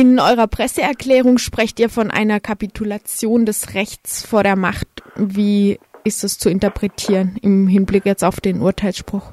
In 0.00 0.20
eurer 0.20 0.46
Presseerklärung 0.46 1.38
sprecht 1.38 1.80
ihr 1.80 1.88
von 1.88 2.12
einer 2.12 2.38
Kapitulation 2.38 3.44
des 3.44 3.74
Rechts 3.74 4.24
vor 4.24 4.44
der 4.44 4.54
Macht. 4.54 4.86
Wie 5.16 5.80
ist 6.04 6.22
das 6.22 6.38
zu 6.38 6.48
interpretieren 6.48 7.36
im 7.42 7.66
Hinblick 7.66 8.06
jetzt 8.06 8.22
auf 8.22 8.38
den 8.38 8.60
Urteilsspruch? 8.60 9.32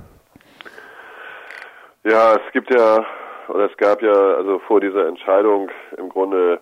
Ja, 2.04 2.33
es 2.33 2.51
gibt 2.51 2.73
ja, 2.73 3.05
oder 3.47 3.70
es 3.70 3.78
gab 3.78 4.01
ja 4.01 4.12
also 4.12 4.57
vor 4.57 4.81
dieser 4.81 5.07
Entscheidung 5.07 5.70
im 5.99 6.09
Grunde 6.09 6.60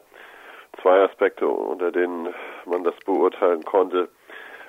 zwei 0.81 1.01
Aspekte, 1.01 1.47
unter 1.47 1.89
denen 1.89 2.27
man 2.65 2.83
das 2.83 2.95
beurteilen 3.05 3.63
konnte 3.63 4.09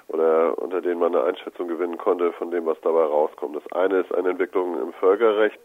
oder 0.06 0.56
unter 0.62 0.80
denen 0.80 1.00
man 1.00 1.12
eine 1.12 1.24
Einschätzung 1.24 1.66
gewinnen 1.66 1.98
konnte 1.98 2.32
von 2.34 2.52
dem, 2.52 2.66
was 2.66 2.80
dabei 2.82 3.02
rauskommt. 3.02 3.56
Das 3.56 3.72
eine 3.72 3.98
ist 4.02 4.14
eine 4.14 4.30
Entwicklung 4.30 4.80
im 4.80 4.92
Völkerrecht 4.92 5.58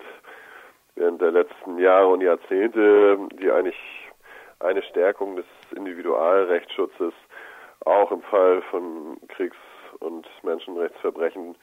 während 0.99 1.21
der 1.21 1.31
letzten 1.31 1.79
Jahre 1.79 2.07
und 2.09 2.21
Jahrzehnte, 2.21 3.17
die 3.39 3.49
eigentlich 3.49 3.77
eine 4.59 4.83
Stärkung 4.83 5.37
des 5.37 5.45
Individualrechtsschutzes 5.75 7.13
auch 7.85 8.11
im 8.11 8.21
Fall 8.23 8.61
von 8.69 9.17
Kriegs- 9.29 9.55
und 9.99 10.27
Menschenrechtsverbrechen 10.43 11.55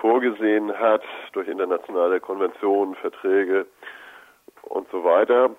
vorgesehen 0.00 0.76
hat 0.76 1.02
durch 1.32 1.48
internationale 1.48 2.20
Konventionen, 2.20 2.96
Verträge 2.96 3.66
und 4.62 4.88
so 4.90 5.04
weiter. 5.04 5.50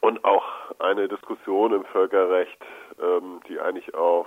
Und 0.00 0.24
auch 0.24 0.44
eine 0.78 1.08
Diskussion 1.08 1.72
im 1.72 1.84
Völkerrecht, 1.86 2.62
ähm, 3.00 3.40
die 3.48 3.58
eigentlich 3.58 3.94
auf 3.94 4.26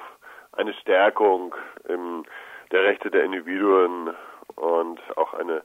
eine 0.53 0.73
Stärkung 0.73 1.55
im, 1.87 2.23
der 2.71 2.83
Rechte 2.83 3.11
der 3.11 3.23
Individuen 3.23 4.15
und 4.55 4.99
auch 5.17 5.33
eine 5.33 5.63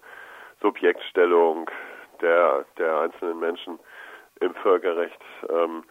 Subjektstellung 0.60 1.70
der, 2.20 2.64
der 2.78 3.00
einzelnen 3.00 3.40
Menschen 3.40 3.78
im 4.40 4.54
Völkerrecht, 4.54 5.20
ähm, 5.48 5.84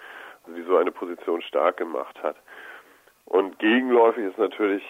die 0.47 0.63
so 0.63 0.77
eine 0.77 0.91
Position 0.91 1.41
stark 1.41 1.77
gemacht 1.77 2.21
hat. 2.23 2.35
Und 3.25 3.59
gegenläufig 3.59 4.25
ist 4.25 4.37
natürlich 4.37 4.83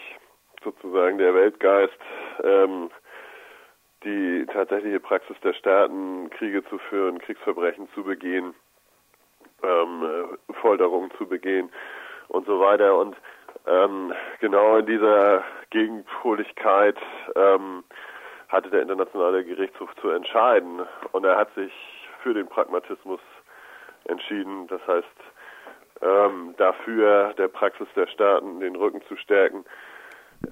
sozusagen 0.64 1.18
der 1.18 1.34
Weltgeist, 1.34 1.98
ähm, 2.42 2.90
die 4.04 4.46
tatsächliche 4.46 5.00
Praxis 5.00 5.36
der 5.42 5.52
Staaten, 5.52 6.30
Kriege 6.30 6.64
zu 6.64 6.78
führen, 6.78 7.18
Kriegsverbrechen 7.18 7.88
zu 7.94 8.02
begehen, 8.02 8.54
ähm, 9.62 10.38
Folterungen 10.60 11.10
zu 11.18 11.26
begehen 11.26 11.70
und 12.28 12.46
so 12.46 12.60
weiter. 12.60 12.96
Und 12.96 13.16
ähm, 13.66 14.12
genau 14.40 14.76
in 14.76 14.86
dieser 14.86 15.44
Gegenpoligkeit 15.70 16.96
ähm, 17.36 17.84
hatte 18.50 18.70
der 18.70 18.82
Internationale 18.82 19.44
Gerichtshof 19.44 19.90
zu 20.00 20.10
entscheiden. 20.10 20.80
Und 21.12 21.24
er 21.24 21.36
hat 21.36 21.54
sich 21.54 21.72
für 22.22 22.34
den 22.34 22.48
Pragmatismus 22.48 23.20
entschieden. 24.04 24.66
Das 24.68 24.80
heißt, 24.86 25.06
ähm, 26.02 26.54
dafür 26.56 27.34
der 27.34 27.48
Praxis 27.48 27.88
der 27.94 28.06
Staaten 28.06 28.60
den 28.60 28.76
Rücken 28.76 29.02
zu 29.08 29.16
stärken, 29.16 29.64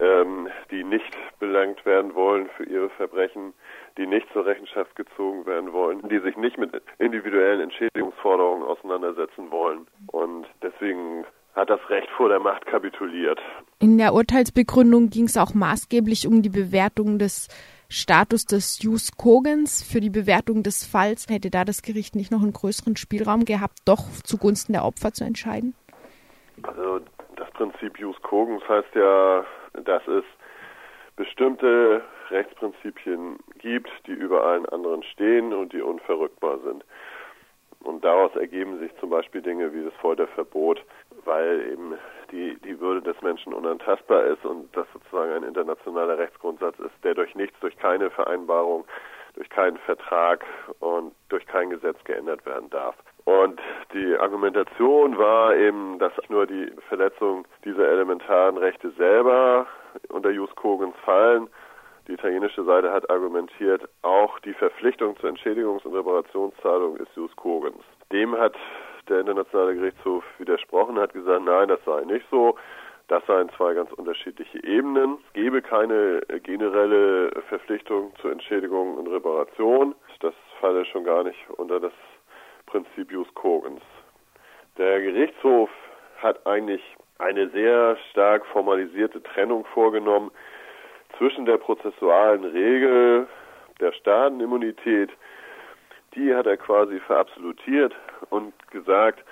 ähm, 0.01 0.49
die 0.71 0.85
nicht 0.85 1.17
belangt 1.39 1.85
werden 1.87 2.15
wollen 2.15 2.49
für 2.57 2.65
ihre 2.65 2.91
Verbrechen, 2.91 3.55
die 3.97 4.07
nicht 4.07 4.31
zur 4.33 4.45
Rechenschaft 4.45 4.95
gezogen 4.97 5.47
werden 5.47 5.73
wollen, 5.73 6.07
die 6.09 6.19
sich 6.19 6.37
nicht 6.37 6.59
mit 6.59 6.71
individuellen 6.99 7.61
Entschädigungsforderungen 7.61 8.63
auseinandersetzen 8.63 9.51
wollen. 9.51 9.87
Und 10.09 10.47
deswegen 10.63 11.25
hat 11.55 11.71
das 11.71 11.81
Recht 11.89 12.09
vor 12.11 12.29
der 12.29 12.39
Macht 12.39 12.67
kapituliert. 12.67 13.41
In 13.81 13.99
der 13.99 14.13
Urteilsbegründung 14.13 15.09
ging 15.09 15.25
es 15.25 15.37
auch 15.37 15.55
maßgeblich 15.55 16.27
um 16.29 16.43
die 16.43 16.51
Bewertung 16.51 17.19
des 17.19 17.49
Status 17.91 18.45
des 18.45 18.83
Jus 18.83 19.17
Cogens 19.17 19.83
für 19.83 20.01
die 20.01 20.11
Bewertung 20.11 20.63
des 20.63 20.85
Falls. 20.85 21.27
Hätte 21.31 21.51
da 21.51 21.65
das 21.65 21.81
Gericht 21.81 22.17
nicht 22.17 22.31
noch 22.31 22.43
einen 22.43 22.53
größeren 22.53 22.97
Spielraum 22.97 23.47
gehabt, 23.47 23.79
doch 23.87 24.05
zugunsten 24.25 24.75
der 24.75 24.85
Opfer 24.85 25.13
zu 25.13 25.25
entscheiden? 25.25 25.75
Also 26.63 27.01
das 27.37 27.51
Prinzip 27.53 27.99
Jus 27.99 28.21
Cogens 28.21 28.63
heißt 28.69 28.95
ja, 28.95 29.45
dass 29.85 30.07
es 30.07 30.25
bestimmte 31.17 32.03
Rechtsprinzipien 32.29 33.39
gibt, 33.59 33.91
die 34.07 34.13
über 34.13 34.45
allen 34.45 34.67
anderen 34.67 35.03
stehen 35.03 35.55
und 35.55 35.73
die 35.73 35.81
unverrückbar 35.81 36.59
sind. 36.65 36.85
Und 37.81 38.05
daraus 38.05 38.35
ergeben 38.37 38.79
sich 38.81 38.91
zum 39.01 39.09
Beispiel 39.09 39.41
Dinge 39.41 39.73
wie 39.73 39.85
das 39.85 39.95
Folterverbot, 39.95 40.85
weil 41.29 41.73
eben 41.73 41.95
die, 42.33 42.57
die 42.65 42.81
Würde 42.81 43.03
des 43.03 43.21
Menschen 43.23 43.53
unantastbar 43.53 44.25
ist 44.25 44.45
und 44.45 44.75
das 44.75 44.87
sozusagen 44.93 45.33
ein 45.33 45.43
internationaler 45.43 46.19
Rechtsgrundsatz 46.19 46.79
ist, 46.79 46.93
der 47.05 47.15
durch 47.15 47.35
nichts, 47.35 47.59
durch 47.61 47.77
keine 47.77 48.11
Vereinbarung, 48.11 48.85
durch 49.35 49.49
keinen 49.51 49.77
Vertrag 49.79 50.45
und 50.81 51.15
durch 51.29 51.47
kein 51.47 51.71
Gesetz 51.71 52.03
geändert 52.05 52.45
werden 52.47 52.71
darf. 52.71 52.97
Und 53.25 53.61
die 53.93 54.17
Argumentation 54.17 55.19
war 55.19 55.55
eben, 55.55 55.99
dass 55.99 56.13
nur 56.31 56.47
die 56.47 56.73
Verletzung 56.89 57.47
dieser 57.65 57.87
elementaren 57.87 58.57
Rechte 58.57 58.91
selber 58.93 59.67
unter 60.09 60.31
Jus 60.31 60.55
Cogens 60.57 60.97
fallen. 61.05 61.49
Die 62.09 62.15
italienische 62.15 62.65
Seite 62.65 62.91
hat 62.91 63.11
argumentiert, 63.11 63.87
auch 64.01 64.39
die 64.41 64.55
Verpflichtung 64.55 65.15
zur 65.19 65.29
Entschädigungs- 65.29 65.85
und 65.85 65.95
Reparationszahlung 65.95 66.97
ist 66.97 67.15
Jus 67.17 67.35
Cogens. 67.37 67.85
Dem 68.11 68.35
hat 68.35 68.55
der 69.09 69.21
Internationale 69.21 69.75
Gerichtshof 69.75 70.25
widersprochen, 70.39 70.99
hat 70.99 71.13
gesagt, 71.13 71.45
nein, 71.45 71.69
das 71.69 71.81
sei 71.85 72.05
nicht 72.05 72.27
so. 72.31 72.57
Das 73.09 73.25
seien 73.27 73.49
zwei 73.57 73.73
ganz 73.73 73.91
unterschiedliche 73.93 74.63
Ebenen. 74.65 75.19
Es 75.29 75.33
gebe 75.33 75.63
keine 75.63 76.21
generelle 76.43 77.31
Verpflichtung 77.49 78.13
zur 78.21 78.33
Entschädigung 78.33 78.99
und 78.99 79.07
Reparation. 79.07 79.95
Das 80.21 80.35
falle 80.61 80.85
schon 80.85 81.05
gar 81.05 81.25
nicht 81.25 81.39
unter 81.57 81.81
das 81.81 81.93
Prinzip 82.67 83.11
Jus 83.11 83.33
Cogens. 83.35 83.81
Der 84.77 85.01
Gerichtshof 85.01 85.71
hat 86.19 86.47
eigentlich 86.47 86.83
eine 87.19 87.49
sehr 87.49 87.97
stark 88.11 88.45
formalisierte 88.47 89.23
Trennung 89.23 89.65
vorgenommen 89.73 90.31
zwischen 91.17 91.47
der 91.47 91.57
prozessualen 91.57 92.45
Regel 92.45 93.27
der 93.81 93.93
Staatenimmunität 93.93 95.11
die 96.15 96.35
hat 96.35 96.47
er 96.47 96.57
quasi 96.57 97.01
verabsolutiert 97.01 97.95
und 98.31 98.53
gesagt, 98.71 99.25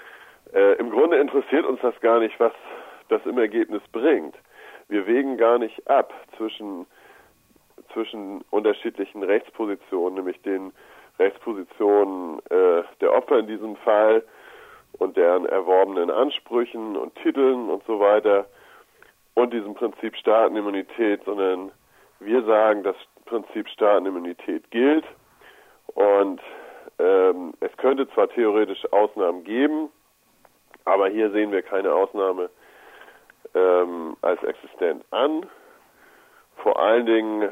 äh, 0.52 0.74
im 0.78 0.90
Grunde 0.90 1.18
interessiert 1.18 1.64
uns 1.64 1.80
das 1.80 1.98
gar 2.00 2.20
nicht, 2.20 2.38
was 2.38 2.52
das 3.08 3.24
im 3.24 3.38
Ergebnis 3.38 3.82
bringt. 3.92 4.36
Wir 4.88 5.06
wägen 5.06 5.36
gar 5.36 5.58
nicht 5.58 5.88
ab 5.88 6.12
zwischen, 6.36 6.86
zwischen 7.92 8.42
unterschiedlichen 8.50 9.22
Rechtspositionen, 9.22 10.14
nämlich 10.14 10.40
den 10.42 10.72
Rechtspositionen 11.18 12.40
äh, 12.50 12.82
der 13.00 13.12
Opfer 13.12 13.38
in 13.38 13.46
diesem 13.46 13.76
Fall 13.76 14.22
und 14.98 15.16
deren 15.16 15.46
erworbenen 15.46 16.10
Ansprüchen 16.10 16.96
und 16.96 17.14
Titeln 17.16 17.68
und 17.68 17.84
so 17.86 18.00
weiter 18.00 18.46
und 19.34 19.52
diesem 19.52 19.74
Prinzip 19.74 20.16
Staatenimmunität, 20.16 21.22
sondern 21.24 21.70
wir 22.20 22.42
sagen, 22.44 22.82
das 22.82 22.96
Prinzip 23.26 23.68
Staatenimmunität 23.68 24.70
gilt 24.70 25.04
und 25.94 26.40
ähm, 26.98 27.54
es 27.60 27.76
könnte 27.76 28.08
zwar 28.10 28.28
theoretisch 28.28 28.84
Ausnahmen 28.92 29.44
geben, 29.44 29.90
aber 30.84 31.08
hier 31.08 31.30
sehen 31.30 31.52
wir 31.52 31.62
keine 31.62 31.92
Ausnahme 31.92 32.50
ähm, 33.54 34.16
als 34.22 34.42
existent 34.42 35.04
an. 35.10 35.46
Vor 36.56 36.78
allen 36.78 37.06
Dingen 37.06 37.50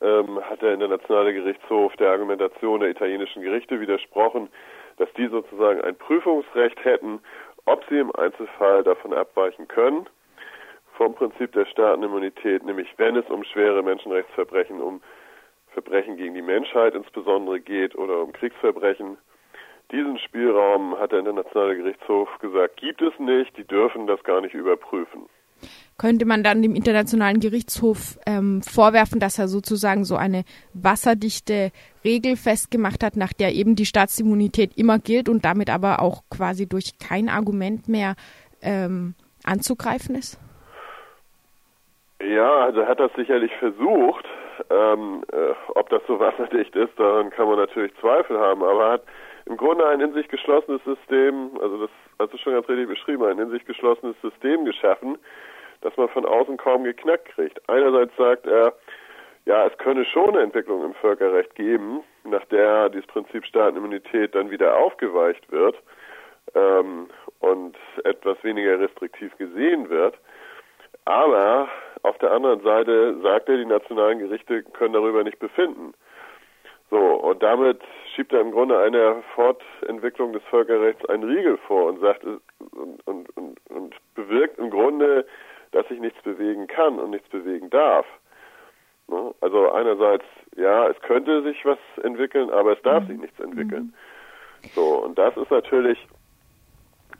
ähm, 0.00 0.40
hat 0.44 0.62
der 0.62 0.74
Internationale 0.74 1.34
Gerichtshof 1.34 1.94
der 1.96 2.10
Argumentation 2.10 2.80
der 2.80 2.90
italienischen 2.90 3.42
Gerichte 3.42 3.80
widersprochen, 3.80 4.48
dass 4.96 5.12
die 5.14 5.28
sozusagen 5.28 5.80
ein 5.82 5.96
Prüfungsrecht 5.96 6.84
hätten, 6.84 7.20
ob 7.66 7.84
sie 7.88 7.98
im 7.98 8.14
Einzelfall 8.16 8.82
davon 8.82 9.12
abweichen 9.12 9.68
können 9.68 10.08
vom 10.98 11.14
Prinzip 11.14 11.52
der 11.52 11.64
Staatenimmunität, 11.66 12.64
nämlich 12.64 12.92
wenn 12.96 13.16
es 13.16 13.28
um 13.30 13.44
schwere 13.44 13.82
Menschenrechtsverbrechen, 13.82 14.80
um 14.80 15.00
Verbrechen 15.82 16.16
gegen 16.16 16.34
die 16.34 16.42
Menschheit 16.42 16.94
insbesondere 16.94 17.60
geht 17.60 17.94
oder 17.94 18.20
um 18.20 18.32
Kriegsverbrechen. 18.32 19.16
Diesen 19.92 20.18
Spielraum 20.18 20.98
hat 20.98 21.12
der 21.12 21.20
Internationale 21.20 21.76
Gerichtshof 21.76 22.28
gesagt, 22.40 22.76
gibt 22.78 23.00
es 23.00 23.16
nicht, 23.18 23.56
die 23.56 23.64
dürfen 23.64 24.06
das 24.06 24.22
gar 24.24 24.40
nicht 24.40 24.54
überprüfen. 24.54 25.28
Könnte 25.96 26.26
man 26.26 26.42
dann 26.42 26.62
dem 26.62 26.74
Internationalen 26.74 27.40
Gerichtshof 27.40 28.18
ähm, 28.26 28.60
vorwerfen, 28.62 29.20
dass 29.20 29.38
er 29.38 29.48
sozusagen 29.48 30.04
so 30.04 30.16
eine 30.16 30.44
wasserdichte 30.74 31.70
Regel 32.04 32.36
festgemacht 32.36 33.02
hat, 33.02 33.16
nach 33.16 33.32
der 33.32 33.54
eben 33.54 33.74
die 33.76 33.86
Staatsimmunität 33.86 34.76
immer 34.76 34.98
gilt 34.98 35.28
und 35.28 35.44
damit 35.44 35.70
aber 35.70 36.02
auch 36.02 36.22
quasi 36.30 36.68
durch 36.68 36.98
kein 36.98 37.28
Argument 37.28 37.88
mehr 37.88 38.14
ähm, 38.62 39.14
anzugreifen 39.44 40.16
ist? 40.16 40.38
Ja, 42.20 42.64
also 42.66 42.80
er 42.80 42.88
hat 42.88 43.00
das 43.00 43.12
sicherlich 43.16 43.52
versucht. 43.58 44.26
Ähm, 44.70 45.22
äh, 45.32 45.54
ob 45.74 45.88
das 45.90 46.02
so 46.06 46.18
wasserdicht 46.20 46.74
ist, 46.76 46.98
daran 46.98 47.30
kann 47.30 47.48
man 47.48 47.58
natürlich 47.58 47.94
Zweifel 48.00 48.38
haben, 48.38 48.62
aber 48.62 48.84
er 48.84 48.92
hat 48.92 49.02
im 49.46 49.56
Grunde 49.56 49.86
ein 49.86 50.00
in 50.00 50.12
sich 50.12 50.28
geschlossenes 50.28 50.82
System, 50.84 51.50
also 51.60 51.78
das 51.78 51.90
hast 52.18 52.34
du 52.34 52.38
schon 52.38 52.52
ganz 52.52 52.68
richtig 52.68 52.88
beschrieben, 52.88 53.24
ein 53.24 53.38
in 53.38 53.50
sich 53.50 53.64
geschlossenes 53.64 54.16
System 54.20 54.64
geschaffen, 54.64 55.18
das 55.80 55.96
man 55.96 56.08
von 56.08 56.26
außen 56.26 56.56
kaum 56.56 56.84
geknackt 56.84 57.28
kriegt. 57.28 57.60
Einerseits 57.68 58.14
sagt 58.16 58.46
er, 58.46 58.74
ja, 59.46 59.66
es 59.66 59.78
könne 59.78 60.04
schon 60.04 60.30
eine 60.30 60.42
Entwicklung 60.42 60.84
im 60.84 60.94
Völkerrecht 60.94 61.54
geben, 61.54 62.02
nach 62.24 62.44
der 62.46 62.90
dieses 62.90 63.06
Prinzip 63.06 63.46
Staatenimmunität 63.46 64.34
dann 64.34 64.50
wieder 64.50 64.76
aufgeweicht 64.76 65.50
wird. 65.50 65.76
ähm, 66.54 67.08
und 67.40 67.76
etwas 68.04 68.42
weniger 68.42 68.78
restriktiv 68.78 69.36
gesehen 69.36 69.88
wird. 69.88 70.16
Aber 71.04 71.68
auf 72.02 72.18
der 72.18 72.32
anderen 72.32 72.60
Seite 72.62 73.16
sagt 73.22 73.48
er, 73.48 73.56
die 73.56 73.66
nationalen 73.66 74.18
Gerichte 74.18 74.62
können 74.62 74.94
darüber 74.94 75.22
nicht 75.24 75.38
befinden. 75.38 75.94
So, 76.90 76.96
und 76.98 77.42
damit 77.42 77.80
schiebt 78.14 78.32
er 78.32 78.40
im 78.40 78.50
Grunde 78.50 78.78
einer 78.78 79.22
Fortentwicklung 79.34 80.32
des 80.32 80.42
Völkerrechts 80.44 81.04
einen 81.06 81.24
Riegel 81.24 81.58
vor 81.58 81.86
und 81.86 82.00
sagt 82.00 82.24
und, 82.24 82.40
und, 83.06 83.36
und, 83.36 83.58
und 83.68 83.94
bewirkt 84.14 84.58
im 84.58 84.70
Grunde, 84.70 85.26
dass 85.72 85.86
sich 85.88 86.00
nichts 86.00 86.20
bewegen 86.22 86.66
kann 86.66 86.98
und 86.98 87.10
nichts 87.10 87.28
bewegen 87.28 87.68
darf. 87.68 88.06
Ne? 89.08 89.34
Also 89.40 89.70
einerseits, 89.70 90.24
ja, 90.56 90.88
es 90.88 90.98
könnte 91.00 91.42
sich 91.42 91.64
was 91.64 91.78
entwickeln, 92.02 92.50
aber 92.50 92.72
es 92.72 92.82
darf 92.82 93.04
mhm. 93.04 93.08
sich 93.08 93.18
nichts 93.18 93.40
entwickeln. 93.40 93.94
Mhm. 94.62 94.68
So, 94.74 95.04
und 95.04 95.18
das 95.18 95.36
ist 95.36 95.50
natürlich, 95.50 95.98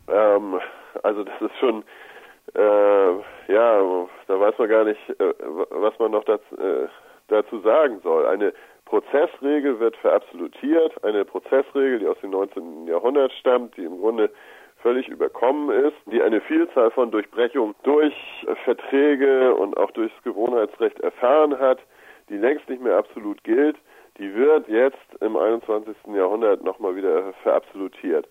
ähm, 0.08 0.60
also 1.02 1.24
das 1.24 1.40
ist 1.42 1.56
schon, 1.58 1.84
äh, 2.54 3.52
ja, 3.52 4.06
da 4.26 4.40
weiß 4.40 4.58
man 4.58 4.68
gar 4.68 4.84
nicht, 4.84 5.00
äh, 5.20 5.34
was 5.70 5.98
man 5.98 6.12
noch 6.12 6.24
dazu, 6.24 6.56
äh, 6.56 6.88
dazu 7.28 7.60
sagen 7.60 8.00
soll. 8.02 8.26
Eine 8.26 8.52
Prozessregel 8.86 9.78
wird 9.80 9.96
verabsolutiert, 9.96 11.04
eine 11.04 11.24
Prozessregel, 11.24 11.98
die 11.98 12.06
aus 12.06 12.18
dem 12.20 12.30
19. 12.30 12.86
Jahrhundert 12.86 13.32
stammt, 13.32 13.76
die 13.76 13.84
im 13.84 14.00
Grunde 14.00 14.30
völlig 14.82 15.08
überkommen 15.08 15.70
ist, 15.70 15.96
die 16.06 16.22
eine 16.22 16.40
Vielzahl 16.40 16.90
von 16.90 17.10
Durchbrechungen 17.10 17.74
durch 17.82 18.14
Verträge 18.64 19.54
und 19.54 19.76
auch 19.76 19.90
durchs 19.90 20.14
Gewohnheitsrecht 20.22 21.00
erfahren 21.00 21.58
hat, 21.58 21.80
die 22.28 22.36
längst 22.36 22.68
nicht 22.68 22.80
mehr 22.80 22.96
absolut 22.96 23.42
gilt, 23.42 23.76
die 24.18 24.34
wird 24.34 24.68
jetzt 24.68 24.96
im 25.20 25.36
21. 25.36 25.96
Jahrhundert 26.14 26.62
nochmal 26.62 26.96
wieder 26.96 27.32
verabsolutiert. 27.42 28.26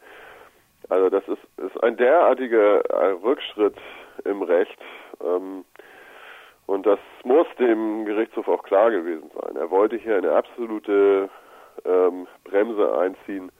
Also 0.89 1.09
das 1.09 1.27
ist, 1.27 1.41
ist 1.57 1.83
ein 1.83 1.97
derartiger 1.97 2.81
Rückschritt 3.23 3.75
im 4.25 4.41
Recht 4.41 4.77
ähm, 5.23 5.65
und 6.65 6.85
das 6.85 6.99
muss 7.23 7.47
dem 7.59 8.05
Gerichtshof 8.05 8.47
auch 8.47 8.63
klar 8.63 8.91
gewesen 8.91 9.31
sein. 9.33 9.55
Er 9.55 9.71
wollte 9.71 9.95
hier 9.95 10.17
eine 10.17 10.33
absolute 10.33 11.29
ähm, 11.85 12.27
Bremse 12.43 12.97
einziehen 12.97 13.51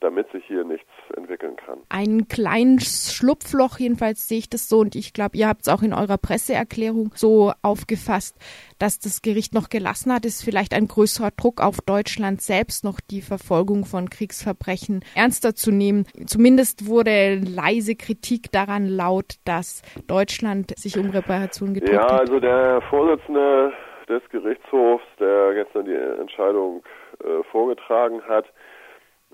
damit 0.00 0.30
sich 0.32 0.44
hier 0.46 0.64
nichts 0.64 0.88
entwickeln 1.16 1.56
kann. 1.56 1.78
Ein 1.88 2.28
kleines 2.28 3.14
Schlupfloch, 3.14 3.78
jedenfalls 3.78 4.28
sehe 4.28 4.38
ich 4.38 4.50
das 4.50 4.68
so 4.68 4.80
und 4.80 4.96
ich 4.96 5.12
glaube, 5.12 5.36
ihr 5.36 5.48
habt 5.48 5.62
es 5.62 5.68
auch 5.68 5.82
in 5.82 5.94
eurer 5.94 6.18
Presseerklärung 6.18 7.12
so 7.14 7.52
aufgefasst, 7.62 8.36
dass 8.78 8.98
das 8.98 9.22
Gericht 9.22 9.54
noch 9.54 9.68
gelassen 9.68 10.12
hat, 10.12 10.24
ist 10.24 10.44
vielleicht 10.44 10.74
ein 10.74 10.88
größerer 10.88 11.30
Druck 11.36 11.62
auf 11.62 11.78
Deutschland 11.80 12.40
selbst 12.40 12.84
noch 12.84 13.00
die 13.00 13.22
Verfolgung 13.22 13.84
von 13.84 14.10
Kriegsverbrechen 14.10 15.04
ernster 15.14 15.54
zu 15.54 15.70
nehmen. 15.70 16.06
Zumindest 16.26 16.86
wurde 16.86 17.36
leise 17.36 17.94
Kritik 17.94 18.50
daran 18.52 18.86
laut, 18.86 19.36
dass 19.44 19.82
Deutschland 20.06 20.76
sich 20.78 20.98
um 20.98 21.10
Reparation 21.10 21.74
gedrückt 21.74 21.98
hat. 21.98 22.10
Ja, 22.10 22.16
also 22.18 22.40
der 22.40 22.82
Vorsitzende 22.90 23.72
des 24.08 24.22
Gerichtshofs, 24.30 25.04
der 25.18 25.54
gestern 25.54 25.86
die 25.86 25.94
Entscheidung 25.94 26.82
äh, 27.22 27.42
vorgetragen 27.50 28.20
hat, 28.28 28.46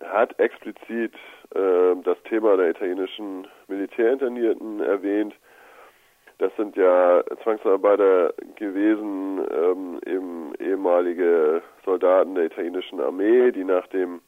hat 0.05 0.38
explizit 0.38 1.14
äh, 1.55 1.97
das 2.05 2.17
Thema 2.25 2.56
der 2.56 2.70
italienischen 2.70 3.47
Militärinternierten 3.69 4.81
erwähnt. 4.81 5.35
Das 6.38 6.55
sind 6.56 6.75
ja 6.76 7.23
Zwangsarbeiter 7.43 8.32
gewesen, 8.56 9.47
ähm, 9.52 10.00
eben 10.06 10.55
ehemalige 10.58 11.62
Soldaten 11.85 12.35
der 12.35 12.47
italienischen 12.47 13.00
Armee, 13.00 13.52
die 13.52 13.64
nach 13.64 13.87
dem 13.88 14.23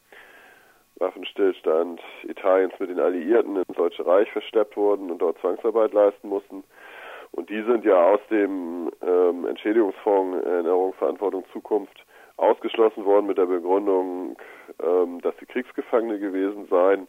Waffenstillstand 0.96 2.00
Italiens 2.24 2.74
mit 2.78 2.90
den 2.90 3.00
Alliierten 3.00 3.56
ins 3.56 3.76
Deutsche 3.76 4.06
Reich 4.06 4.30
verschleppt 4.30 4.76
wurden 4.76 5.10
und 5.10 5.18
dort 5.22 5.38
Zwangsarbeit 5.38 5.92
leisten 5.92 6.28
mussten. 6.28 6.64
Und 7.30 7.48
die 7.48 7.62
sind 7.62 7.84
ja 7.84 7.96
aus 7.96 8.20
dem 8.30 8.90
ähm, 9.00 9.46
Entschädigungsfonds 9.46 10.44
Erinnerung, 10.44 10.92
Verantwortung, 10.92 11.44
Zukunft 11.52 12.04
ausgeschlossen 12.36 13.04
worden 13.04 13.26
mit 13.26 13.38
der 13.38 13.46
Begründung, 13.46 14.36
ähm, 14.82 15.20
dass 15.20 15.36
sie 15.38 15.46
Kriegsgefangene 15.46 16.18
gewesen 16.18 16.66
seien. 16.68 17.08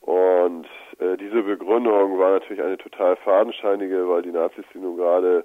Und 0.00 0.66
äh, 0.98 1.16
diese 1.16 1.42
Begründung 1.42 2.18
war 2.18 2.30
natürlich 2.30 2.62
eine 2.62 2.78
total 2.78 3.16
fadenscheinige, 3.16 4.08
weil 4.08 4.22
die 4.22 4.32
Nazis 4.32 4.64
sie 4.72 4.78
nun 4.78 4.96
gerade 4.96 5.44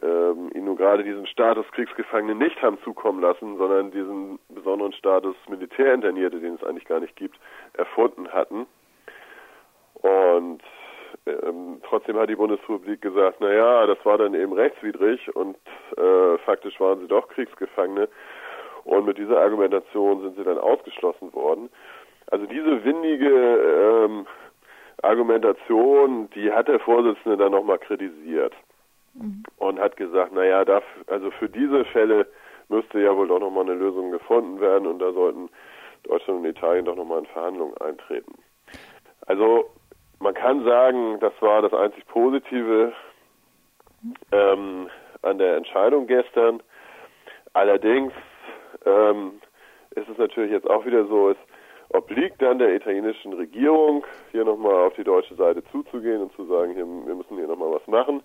ähm, 0.00 0.50
ihnen 0.54 0.66
nun 0.66 0.76
gerade 0.76 1.02
diesen 1.02 1.26
Status 1.26 1.66
Kriegsgefangene 1.72 2.34
nicht 2.34 2.60
haben 2.62 2.78
zukommen 2.82 3.20
lassen, 3.20 3.56
sondern 3.56 3.90
diesen 3.90 4.38
besonderen 4.48 4.92
Status 4.92 5.34
Militärinternierte, 5.48 6.38
den 6.38 6.54
es 6.54 6.62
eigentlich 6.62 6.86
gar 6.86 7.00
nicht 7.00 7.16
gibt, 7.16 7.38
erfunden 7.72 8.28
hatten. 8.32 8.66
Und 9.94 10.62
ähm, 11.28 11.80
trotzdem 11.84 12.18
hat 12.18 12.28
die 12.28 12.36
Bundesrepublik 12.36 13.00
gesagt, 13.00 13.38
na 13.40 13.52
ja, 13.52 13.86
das 13.86 13.98
war 14.04 14.18
dann 14.18 14.34
eben 14.34 14.52
rechtswidrig 14.52 15.34
und 15.34 15.56
äh, 15.96 16.38
faktisch 16.38 16.78
waren 16.80 17.00
sie 17.00 17.08
doch 17.08 17.28
Kriegsgefangene. 17.28 18.08
Und 18.84 19.06
mit 19.06 19.18
dieser 19.18 19.40
Argumentation 19.40 20.22
sind 20.22 20.36
sie 20.36 20.44
dann 20.44 20.58
ausgeschlossen 20.58 21.32
worden. 21.34 21.68
Also 22.30 22.46
diese 22.46 22.84
windige 22.84 23.28
ähm, 23.28 24.26
Argumentation, 25.02 26.28
die 26.34 26.50
hat 26.52 26.68
der 26.68 26.80
Vorsitzende 26.80 27.36
dann 27.36 27.52
nochmal 27.52 27.78
kritisiert 27.78 28.54
mhm. 29.14 29.42
und 29.58 29.78
hat 29.78 29.96
gesagt, 29.96 30.32
naja, 30.32 30.64
also 31.06 31.30
für 31.32 31.48
diese 31.48 31.84
Fälle 31.86 32.26
müsste 32.68 33.00
ja 33.00 33.16
wohl 33.16 33.28
doch 33.28 33.40
nochmal 33.40 33.64
eine 33.64 33.74
Lösung 33.74 34.10
gefunden 34.10 34.60
werden 34.60 34.86
und 34.86 34.98
da 34.98 35.12
sollten 35.12 35.48
Deutschland 36.04 36.40
und 36.40 36.46
Italien 36.46 36.84
doch 36.84 36.96
nochmal 36.96 37.20
in 37.20 37.26
Verhandlungen 37.26 37.76
eintreten. 37.78 38.34
Also 39.26 39.70
man 40.20 40.34
kann 40.34 40.64
sagen, 40.64 41.18
das 41.20 41.32
war 41.40 41.62
das 41.62 41.72
einzig 41.72 42.06
Positive 42.06 42.92
ähm, 44.32 44.88
an 45.22 45.38
der 45.38 45.56
Entscheidung 45.56 46.06
gestern. 46.06 46.62
Allerdings 47.52 48.12
ähm, 48.84 49.40
ist 49.90 50.08
es 50.08 50.18
natürlich 50.18 50.52
jetzt 50.52 50.68
auch 50.68 50.84
wieder 50.86 51.06
so, 51.06 51.30
es 51.30 51.36
obliegt 51.90 52.42
dann 52.42 52.58
der 52.58 52.74
italienischen 52.74 53.32
Regierung, 53.32 54.04
hier 54.30 54.44
nochmal 54.44 54.86
auf 54.86 54.94
die 54.94 55.04
deutsche 55.04 55.34
Seite 55.36 55.64
zuzugehen 55.72 56.22
und 56.22 56.32
zu 56.34 56.44
sagen, 56.46 56.74
hier, 56.74 56.86
wir 56.86 57.14
müssen 57.14 57.36
hier 57.36 57.46
nochmal 57.46 57.72
was 57.72 57.86
machen. 57.86 58.22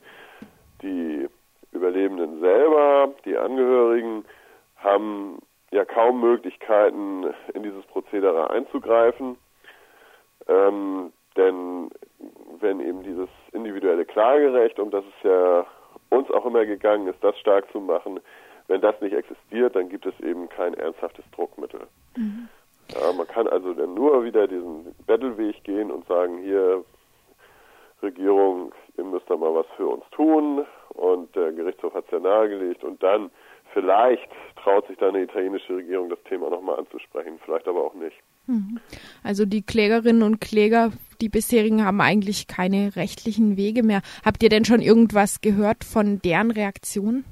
Die 0.81 1.27
Überlebenden 1.71 2.39
selber, 2.41 3.13
die 3.25 3.37
Angehörigen, 3.37 4.25
haben 4.77 5.39
ja 5.71 5.85
kaum 5.85 6.19
Möglichkeiten, 6.19 7.25
in 7.53 7.63
dieses 7.63 7.85
Prozedere 7.85 8.49
einzugreifen. 8.49 9.37
Ähm, 10.47 11.13
denn 11.37 11.89
wenn 12.59 12.79
eben 12.79 13.03
dieses 13.03 13.29
individuelle 13.51 14.05
Klagerecht, 14.05 14.79
um 14.79 14.91
das 14.91 15.03
es 15.05 15.23
ja 15.23 15.65
uns 16.09 16.29
auch 16.31 16.45
immer 16.45 16.65
gegangen 16.65 17.07
ist, 17.07 17.23
das 17.23 17.37
stark 17.39 17.71
zu 17.71 17.79
machen, 17.79 18.19
wenn 18.67 18.81
das 18.81 18.99
nicht 19.01 19.13
existiert, 19.13 19.75
dann 19.75 19.89
gibt 19.89 20.05
es 20.05 20.17
eben 20.21 20.47
kein 20.49 20.73
ernsthaftes 20.73 21.25
Druckmittel. 21.35 21.81
Mhm. 22.15 22.47
Ja, 22.93 23.11
man 23.13 23.27
kann 23.27 23.47
also 23.47 23.73
dann 23.73 23.93
nur 23.93 24.23
wieder 24.23 24.47
diesen 24.47 24.93
Bettelweg 25.05 25.63
gehen 25.63 25.91
und 25.91 26.05
sagen, 26.07 26.39
hier, 26.39 26.83
Regierung, 28.01 28.73
ihr 28.97 29.05
müsst 29.05 29.29
da 29.29 29.37
mal 29.37 29.55
was 29.55 29.65
für 29.77 29.87
uns 29.87 30.03
tun 30.11 30.65
und 30.89 31.35
der 31.35 31.51
Gerichtshof 31.53 31.93
hat 31.93 32.05
es 32.05 32.11
ja 32.11 32.19
nahegelegt 32.19 32.83
und 32.83 33.01
dann 33.01 33.31
vielleicht 33.73 34.29
traut 34.61 34.85
sich 34.87 34.97
dann 34.97 35.13
die 35.13 35.21
italienische 35.21 35.77
Regierung 35.77 36.09
das 36.09 36.21
Thema 36.23 36.49
nochmal 36.49 36.77
anzusprechen, 36.79 37.39
vielleicht 37.43 37.67
aber 37.67 37.83
auch 37.83 37.93
nicht. 37.93 38.17
Mhm. 38.47 38.79
Also 39.23 39.45
die 39.45 39.61
Klägerinnen 39.61 40.23
und 40.23 40.41
Kläger, 40.41 40.91
die 41.21 41.29
bisherigen, 41.29 41.85
haben 41.85 42.01
eigentlich 42.01 42.47
keine 42.47 42.95
rechtlichen 42.95 43.57
Wege 43.57 43.83
mehr. 43.83 44.01
Habt 44.25 44.43
ihr 44.43 44.49
denn 44.49 44.65
schon 44.65 44.81
irgendwas 44.81 45.41
gehört 45.41 45.83
von 45.83 46.19
deren 46.21 46.51
Reaktion? 46.51 47.25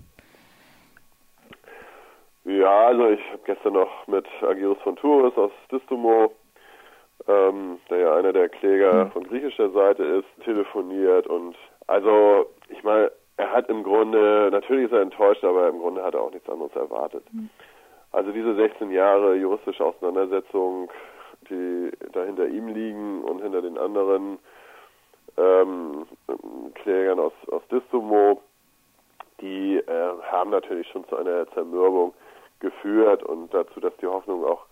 Ja, 2.45 2.87
also 2.87 3.09
ich 3.09 3.19
habe 3.31 3.41
gestern 3.45 3.73
noch 3.73 4.07
mit 4.07 4.25
Agirus 4.41 4.77
von 4.83 4.95
Tours 4.95 5.35
aus 5.37 5.51
Distomo, 5.71 6.33
ähm, 7.27 7.77
der 7.89 7.97
ja 7.99 8.15
einer 8.15 8.33
der 8.33 8.49
Kläger 8.49 9.05
mhm. 9.05 9.11
von 9.11 9.23
griechischer 9.23 9.69
Seite 9.71 10.03
ist, 10.03 10.43
telefoniert 10.43 11.27
und 11.27 11.55
also 11.87 12.47
ich 12.69 12.83
meine, 12.83 13.11
er 13.37 13.51
hat 13.51 13.69
im 13.69 13.83
Grunde, 13.83 14.49
natürlich 14.51 14.85
ist 14.85 14.93
er 14.93 15.01
enttäuscht, 15.01 15.43
aber 15.43 15.69
im 15.69 15.79
Grunde 15.79 16.03
hat 16.03 16.13
er 16.13 16.21
auch 16.21 16.31
nichts 16.31 16.49
anderes 16.49 16.75
erwartet. 16.75 17.23
Mhm. 17.31 17.49
Also 18.11 18.31
diese 18.31 18.55
16 18.55 18.91
Jahre 18.91 19.35
juristische 19.35 19.85
Auseinandersetzung, 19.85 20.89
die 21.49 21.91
da 22.11 22.23
hinter 22.23 22.47
ihm 22.47 22.67
liegen 22.67 23.23
und 23.23 23.41
hinter 23.41 23.61
den 23.61 23.77
anderen 23.77 24.37
ähm, 25.37 26.05
Klägern 26.75 27.19
aus, 27.19 27.33
aus 27.51 27.61
Distomo, 27.71 28.41
die 29.39 29.77
äh, 29.77 30.13
haben 30.29 30.51
natürlich 30.51 30.87
schon 30.89 31.07
zu 31.07 31.17
einer 31.17 31.49
Zermürbung 31.51 32.13
geführt 32.59 33.23
und 33.23 33.53
dazu, 33.53 33.79
dass 33.79 33.95
die 33.97 34.07
Hoffnung 34.07 34.45
auch 34.45 34.65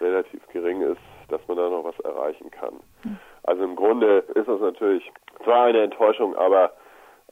relativ 0.00 0.46
gering 0.48 0.82
ist, 0.82 1.00
dass 1.28 1.40
man 1.48 1.56
da 1.56 1.68
noch 1.68 1.84
was 1.84 1.98
erreichen 2.00 2.50
kann. 2.50 2.74
Hm. 3.02 3.18
Also 3.44 3.64
im 3.64 3.76
Grunde 3.76 4.18
ist 4.34 4.48
das 4.48 4.60
natürlich 4.60 5.10
zwar 5.42 5.64
eine 5.64 5.82
Enttäuschung, 5.82 6.36
aber 6.36 6.72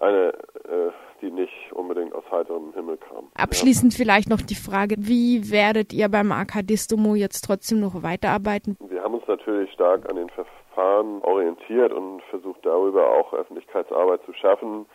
eine, 0.01 0.33
äh, 0.65 0.91
die 1.23 1.31
nicht 1.31 1.73
unbedingt 1.73 2.15
aus 2.15 2.25
heiterem 2.31 2.75
Himmel 2.75 2.99
kam. 2.99 3.29
Abschließend 3.35 3.95
ja. 3.95 4.05
vielleicht 4.05 4.29
noch 4.29 4.43
die 4.43 4.57
Frage, 4.57 4.97
wie 4.99 5.51
werdet 5.51 5.93
ihr 5.93 6.09
beim 6.09 6.33
Akadistomo 6.33 7.15
jetzt 7.15 7.43
trotzdem 7.43 7.81
noch 7.81 8.03
weiterarbeiten? 8.03 8.77
Wir 8.81 9.03
haben 9.03 9.15
uns 9.15 9.27
natürlich 9.27 9.73
stark 9.73 10.09
an 10.11 10.17
den 10.17 10.29
Verfahren 10.31 11.23
orientiert 11.23 11.93
und 11.93 12.23
versucht 12.31 12.67
darüber 12.67 13.09
auch 13.09 13.33
Öffentlichkeitsarbeit 13.33 14.21
zu 14.27 14.33
schaffen. 14.35 14.87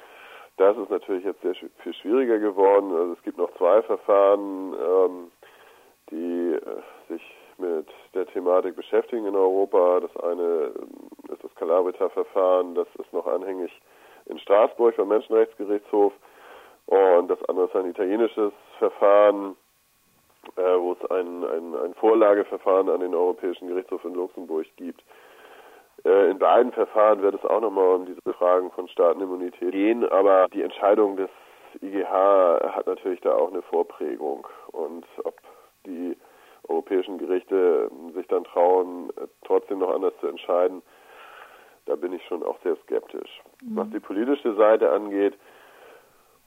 Das 0.58 0.76
ist 0.78 0.90
natürlich 0.90 1.24
jetzt 1.24 1.42
sehr 1.42 1.56
viel 1.56 1.94
schwieriger 1.94 2.40
geworden. 2.40 2.92
Also 2.92 3.14
es 3.14 3.24
gibt 3.24 3.38
noch 3.38 3.54
zwei 3.58 3.82
Verfahren, 3.84 4.74
ähm, 4.74 5.32
die 6.12 6.54
äh, 6.54 6.82
sich 7.10 7.22
mit 7.58 7.88
der 8.14 8.28
Thematik 8.28 8.76
beschäftigen 8.76 9.26
in 9.26 9.36
Europa. 9.36 10.02
Das 10.02 10.24
eine 10.24 10.72
ist 11.32 11.44
das 11.44 11.56
Calabrita-Verfahren, 11.56 12.76
das 12.76 12.88
ist 13.00 13.12
noch 13.14 13.26
anhängig 13.28 13.72
in 14.30 14.40
Straßburg 14.40 14.98
beim 14.98 15.08
Menschenrechtsgerichtshof. 15.10 16.14
Und 16.86 17.28
das 17.28 17.44
andere 17.50 17.66
ist 17.68 17.76
ein 17.76 17.90
italienisches 17.90 18.54
Verfahren, 18.80 19.56
äh, 20.56 20.62
wo 20.62 20.94
es 20.94 21.12
ein, 21.12 21.44
ein, 21.44 21.76
ein 21.76 21.94
Vorlageverfahren 21.96 22.90
an 22.90 23.02
den 23.02 23.14
Europäischen 23.14 23.68
Gerichtshof 23.68 24.04
in 24.06 24.14
Luxemburg 24.14 24.66
gibt. 24.78 25.04
Äh, 26.06 26.32
in 26.32 26.40
beiden 26.40 26.72
Verfahren 26.72 27.22
wird 27.22 27.36
es 27.36 27.46
auch 27.46 27.60
nochmal 27.60 27.96
um 27.96 28.06
diese 28.06 28.34
Fragen 28.34 28.72
von 28.72 28.88
Staatenimmunität 28.88 29.72
gehen, 29.72 30.08
aber 30.10 30.48
die 30.54 30.62
Entscheidung 30.62 31.18
des 31.18 31.30
IGH 31.82 32.72
hat 32.76 32.88
natürlich 32.88 33.20
da 33.22 33.36
auch 33.36 33.52
eine 33.52 33.62
Vorprägung. 33.64 34.48
Und 34.72 35.06
ob 35.24 35.36
die 35.86 36.16
europäischen 36.68 37.18
Gerichte 37.18 37.90
sich 38.14 38.28
dann 38.28 38.44
trauen, 38.46 39.12
trotzdem 39.46 39.80
noch 39.80 39.94
anders 39.94 40.14
zu 40.20 40.28
entscheiden, 40.28 40.82
da 41.88 41.96
bin 41.96 42.14
ich 42.14 42.24
schon 42.26 42.44
auch 42.44 42.58
sehr 42.64 42.76
skeptisch. 42.84 43.42
Mhm. 43.62 43.78
Was 43.78 43.90
die 43.90 44.00
politische 44.00 44.56
Seite 44.56 44.92
angeht, 44.92 45.34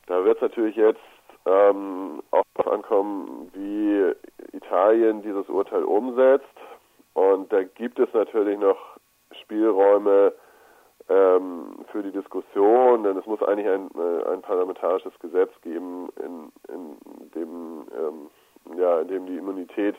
da 0.06 0.24
wird 0.24 0.36
es 0.36 0.42
natürlich 0.42 0.76
jetzt 0.76 1.00
ähm, 1.46 2.22
auch 2.30 2.44
darauf 2.54 2.72
ankommen, 2.72 3.50
wie 3.54 4.12
Italien 4.56 5.22
dieses 5.22 5.48
Urteil 5.48 5.84
umsetzt. 5.84 6.44
Und 7.14 7.52
da 7.52 7.62
gibt 7.62 7.98
es 7.98 8.12
natürlich 8.12 8.58
noch 8.58 8.78
Spielräume 9.42 10.32
ähm, 11.08 11.84
für 11.90 12.02
die 12.02 12.12
Diskussion, 12.12 13.04
denn 13.04 13.16
es 13.16 13.26
muss 13.26 13.42
eigentlich 13.42 13.68
ein, 13.68 13.90
äh, 13.96 14.32
ein 14.32 14.42
parlamentarisches 14.42 15.12
Gesetz 15.18 15.50
geben, 15.62 16.08
in, 16.22 16.52
in 16.72 17.30
dem 17.34 17.86
ähm, 17.96 18.30
ja, 18.78 19.00
in 19.00 19.08
dem 19.08 19.26
die 19.26 19.36
Immunität 19.36 19.96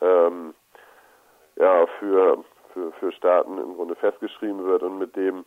ähm, 0.00 0.54
ja, 1.56 1.86
für, 1.98 2.44
für, 2.76 2.92
für 2.92 3.12
Staaten 3.12 3.56
im 3.58 3.74
Grunde 3.74 3.94
festgeschrieben 3.94 4.64
wird 4.64 4.82
und 4.82 4.98
mit 4.98 5.16
dem 5.16 5.44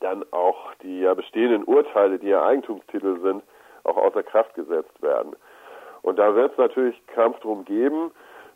dann 0.00 0.24
auch 0.32 0.74
die 0.82 1.00
ja 1.00 1.14
bestehenden 1.14 1.62
Urteile, 1.64 2.18
die 2.18 2.28
ja 2.28 2.44
Eigentumstitel 2.44 3.20
sind, 3.20 3.42
auch 3.84 3.96
außer 3.96 4.22
Kraft 4.24 4.54
gesetzt 4.54 5.00
werden. 5.00 5.36
Und 6.02 6.18
da 6.18 6.34
wird 6.34 6.52
es 6.52 6.58
natürlich 6.58 7.00
Kampf 7.06 7.38
drum 7.40 7.64
geben, 7.64 8.10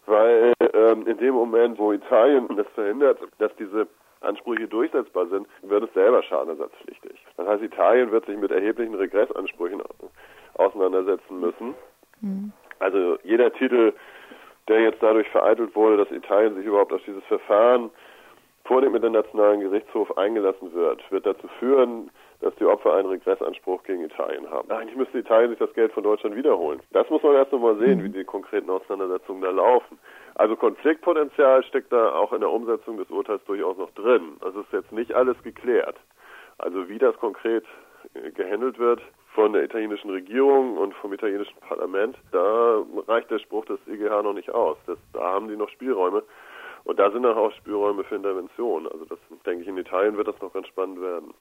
weil 0.06 0.52
ähm, 0.75 1.06
in 1.06 1.16
dem 1.18 1.35
Moment, 1.35 1.78
wo 1.78 1.92
Italien 1.92 2.49
das 2.56 2.66
verhindert, 2.75 3.20
dass 3.38 3.54
diese 3.56 3.87
Ansprüche 4.20 4.66
durchsetzbar 4.66 5.28
sind, 5.28 5.47
wird 5.62 5.85
es 5.85 5.94
selber 5.94 6.23
schadenersatzpflichtig. 6.25 7.25
Das 7.37 7.47
heißt, 7.47 7.62
Italien 7.62 8.11
wird 8.11 8.26
sich 8.26 8.37
mit 8.37 8.50
erheblichen 8.50 8.94
Regressansprüchen 8.94 9.80
auseinandersetzen 10.54 11.38
müssen. 11.38 11.75
Mhm. 12.20 12.52
Also 12.80 13.18
jeder 13.23 13.52
Titel, 13.52 13.92
der 14.68 14.80
jetzt 14.80 15.02
dadurch 15.02 15.28
vereitelt 15.28 15.75
wurde, 15.75 15.96
dass 15.96 16.10
Italien 16.10 16.54
sich 16.54 16.66
überhaupt 16.66 16.92
auf 16.92 17.02
dieses 17.06 17.25
Verfahren 17.25 17.90
vor 18.64 18.82
dem 18.82 18.94
Internationalen 18.94 19.60
Gerichtshof 19.60 20.16
eingelassen 20.18 20.72
wird, 20.75 21.10
wird 21.10 21.25
dazu 21.25 21.48
führen, 21.58 22.10
dass 22.40 22.54
die 22.56 22.66
Opfer 22.66 22.94
einen 22.94 23.08
Regressanspruch 23.08 23.82
gegen 23.82 24.04
Italien 24.04 24.48
haben. 24.50 24.70
Eigentlich 24.70 24.96
müsste 24.96 25.18
Italien 25.18 25.50
sich 25.50 25.58
das 25.58 25.72
Geld 25.72 25.90
von 25.92 26.04
Deutschland 26.04 26.37
wiederholen. 26.37 26.80
Das 26.92 27.08
muss 27.08 27.22
man 27.22 27.34
erst 27.34 27.50
noch 27.50 27.60
mal 27.60 27.78
sehen, 27.78 28.04
wie 28.04 28.10
die 28.10 28.25
konkreten 28.25 28.68
Auseinandersetzungen 28.70 29.40
da 29.40 29.50
laufen. 29.50 29.98
Also 30.34 30.54
Konfliktpotenzial 30.54 31.64
steckt 31.64 31.92
da 31.92 32.12
auch 32.12 32.32
in 32.32 32.40
der 32.40 32.50
Umsetzung 32.50 32.98
des 32.98 33.10
Urteils 33.10 33.42
durchaus 33.46 33.78
noch 33.78 33.90
drin. 33.92 34.37
Also 34.40 34.60
ist 34.60 34.72
jetzt 34.72 34.92
nicht 34.92 35.14
alles 35.14 35.42
geklärt. 35.42 35.96
Also 36.58 36.88
wie 36.88 36.98
das 36.98 37.16
konkret 37.16 37.64
äh, 38.14 38.30
gehandelt 38.30 38.78
wird 38.78 39.00
von 39.38 39.52
der 39.52 39.62
italienischen 39.62 40.11
Regierung 40.11 40.76
und 40.78 40.92
vom 40.95 41.12
italienischen 41.12 41.57
Parlament, 41.61 42.16
da 42.33 42.83
reicht 43.07 43.30
der 43.30 43.38
Spruch 43.38 43.64
des 43.66 43.78
IGH 43.87 44.21
noch 44.23 44.33
nicht 44.33 44.50
aus. 44.50 44.76
Das, 44.88 44.99
da 45.12 45.21
haben 45.21 45.47
die 45.47 45.54
noch 45.54 45.68
Spielräume. 45.68 46.25
Und 46.83 46.99
da 46.99 47.09
sind 47.12 47.25
auch 47.25 47.52
Spielräume 47.52 48.02
für 48.02 48.16
Intervention. 48.16 48.88
Also 48.88 49.04
das 49.04 49.18
denke 49.47 49.62
ich, 49.62 49.68
in 49.68 49.78
Italien 49.78 50.16
wird 50.16 50.26
das 50.26 50.40
noch 50.40 50.52
ganz 50.52 50.66
spannend 50.66 51.00
werden. 51.00 51.33